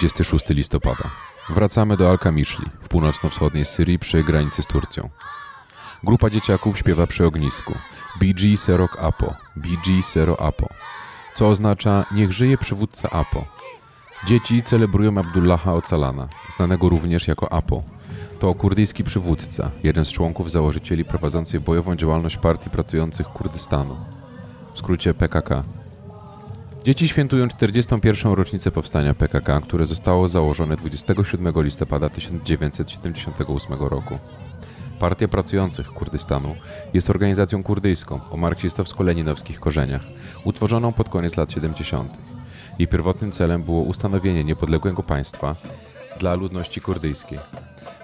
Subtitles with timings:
[0.00, 1.10] 26 listopada.
[1.48, 5.08] Wracamy do Al-Kamiszli w północno-wschodniej Syrii przy granicy z Turcją.
[6.04, 7.74] Grupa dzieciaków śpiewa przy ognisku
[8.20, 10.68] BG Serok Apo, BG Sero Apo,
[11.34, 13.44] co oznacza niech żyje przywódca Apo.
[14.26, 17.82] Dzieci celebrują Abdullaha Ocalana, znanego również jako Apo.
[18.38, 23.96] To kurdyjski przywódca, jeden z członków założycieli prowadzącej bojową działalność Partii Pracujących Kurdystanu,
[24.72, 25.79] w skrócie PKK.
[26.84, 28.32] Dzieci świętują 41.
[28.32, 34.18] rocznicę powstania PKK, które zostało założone 27 listopada 1978 roku.
[34.98, 36.56] Partia Pracujących Kurdystanu
[36.94, 40.02] jest organizacją kurdyjską o marksistowsko-leninowskich korzeniach,
[40.44, 42.18] utworzoną pod koniec lat 70.
[42.78, 45.54] Jej pierwotnym celem było ustanowienie niepodległego państwa
[46.18, 47.38] dla ludności kurdyjskiej.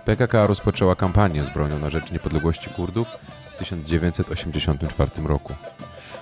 [0.04, 3.08] PKK rozpoczęła kampanię z bronią na rzecz niepodległości Kurdów
[3.54, 5.54] w 1984 roku.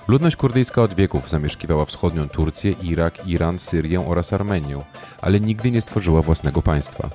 [0.08, 4.80] Ludność kurdyjska od wieków zamieszkiwała wschodnią Turcję, Irak, Iran, Syrię oraz Armenię,
[5.20, 7.10] ale nigdy nie stworzyła własnego państwa.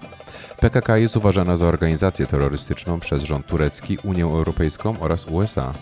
[0.59, 5.73] PKK jest uważana za organizację terrorystyczną przez rząd turecki, Unię Europejską oraz USA.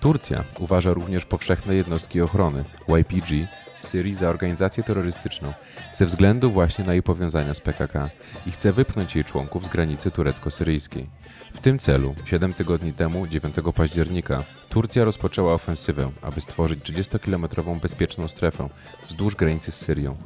[0.00, 3.46] Turcja uważa również powszechne jednostki ochrony YPG
[3.84, 5.52] Syrii za organizację terrorystyczną
[5.92, 8.10] ze względu właśnie na jej powiązania z PKK
[8.46, 11.06] i chce wypchnąć jej członków z granicy turecko-syryjskiej.
[11.54, 18.28] W tym celu, 7 tygodni temu, 9 października, Turcja rozpoczęła ofensywę, aby stworzyć 30-kilometrową bezpieczną
[18.28, 18.68] strefę
[19.08, 20.16] wzdłuż granicy z Syrią.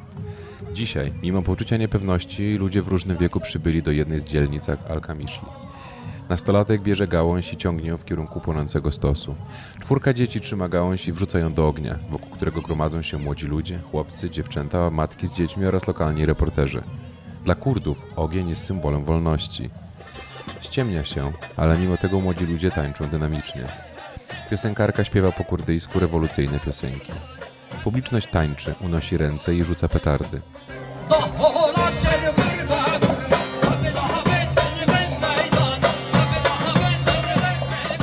[0.72, 5.48] Dzisiaj, mimo poczucia niepewności, ludzie w różnym wieku przybyli do jednej z dzielnic Al-Kamiszli.
[6.28, 9.34] Nastolatek bierze gałąź i ciągnie ją w kierunku płonącego stosu.
[9.80, 13.78] Czwórka dzieci trzyma gałąź i wrzuca ją do ognia, wokół którego gromadzą się młodzi ludzie,
[13.78, 16.82] chłopcy, dziewczęta, matki z dziećmi oraz lokalni reporterzy.
[17.44, 19.70] Dla Kurdów ogień jest symbolem wolności.
[20.60, 23.64] Ściemnia się, ale mimo tego młodzi ludzie tańczą dynamicznie.
[24.50, 27.12] Piosenkarka śpiewa po kurdyjsku rewolucyjne piosenki.
[27.84, 30.40] Publiczność tańczy, unosi ręce i rzuca petardy.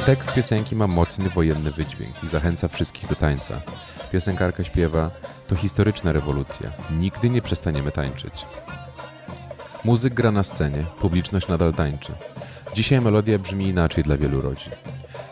[0.05, 3.61] Tekst piosenki ma mocny wojenny wydźwięk i zachęca wszystkich do tańca.
[4.11, 5.11] Piosenkarka śpiewa:
[5.47, 6.71] To historyczna rewolucja.
[6.99, 8.45] Nigdy nie przestaniemy tańczyć.
[9.83, 12.11] Muzyk gra na scenie, publiczność nadal tańczy.
[12.73, 14.71] Dzisiaj melodia brzmi inaczej dla wielu rodzin.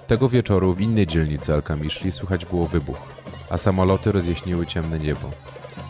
[0.07, 3.22] Tego wieczoru w innej dzielnicy Al-Kamiszli słychać było wybuch,
[3.53, 5.31] a samoloty rozjaśniły ciemne niebo.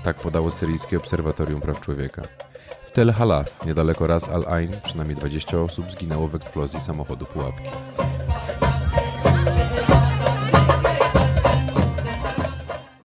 [0.03, 2.22] Tak podało syryjskie Obserwatorium Praw Człowieka.
[2.88, 7.69] W Tel Halaf, niedaleko Ras Al Ain, przynajmniej 20 osób zginęło w eksplozji samochodu pułapki.